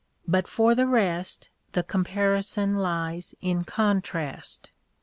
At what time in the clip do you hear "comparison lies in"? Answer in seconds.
1.83-3.65